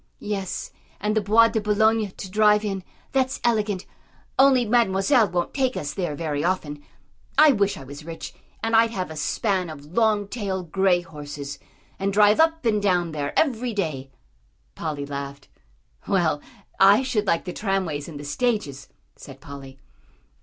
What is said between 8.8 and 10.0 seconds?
have a span of